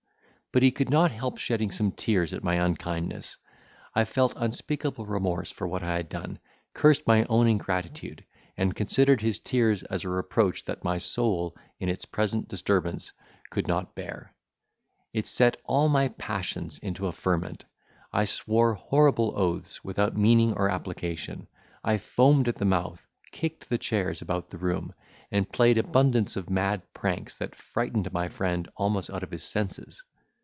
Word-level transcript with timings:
But 0.53 0.63
he 0.63 0.71
could 0.71 0.89
not 0.89 1.11
help 1.11 1.37
shedding 1.37 1.71
some 1.71 1.93
tears 1.93 2.33
at 2.33 2.43
my 2.43 2.55
unkindness. 2.55 3.37
I 3.95 4.03
felt 4.03 4.33
unspeakable 4.35 5.05
remorse 5.05 5.49
for 5.49 5.65
what 5.65 5.81
I 5.81 5.93
had 5.95 6.09
done, 6.09 6.39
cursed 6.73 7.07
my 7.07 7.23
own 7.29 7.47
ingratitude, 7.47 8.25
and 8.57 8.75
considered 8.75 9.21
his 9.21 9.39
tears 9.39 9.81
as 9.83 10.03
a 10.03 10.09
reproach 10.09 10.65
that 10.65 10.83
my 10.83 10.97
soul, 10.97 11.55
in 11.79 11.87
its 11.87 12.03
present 12.03 12.49
disturbance, 12.49 13.13
could 13.49 13.65
not 13.65 13.95
bear. 13.95 14.35
It 15.13 15.25
set 15.25 15.55
all 15.63 15.87
my 15.87 16.09
passions 16.09 16.77
into 16.79 17.07
a 17.07 17.13
ferment: 17.13 17.63
I 18.11 18.25
swore 18.25 18.73
horrible 18.73 19.31
oaths 19.37 19.85
without 19.85 20.17
meaning 20.17 20.51
or 20.55 20.69
application. 20.69 21.47
I 21.81 21.97
foamed 21.97 22.49
at 22.49 22.57
the 22.57 22.65
mouth, 22.65 23.07
kicked 23.31 23.69
the 23.69 23.77
chairs 23.77 24.21
about 24.21 24.49
the 24.49 24.57
room, 24.57 24.93
and 25.31 25.49
played 25.49 25.77
abundance 25.77 26.35
of 26.35 26.49
mad 26.49 26.81
pranks 26.93 27.37
that 27.37 27.55
frightened 27.55 28.11
my 28.11 28.27
friend 28.27 28.69
almost 28.75 29.09
out 29.09 29.23
of 29.23 29.31
his 29.31 29.45
senses. 29.45 30.03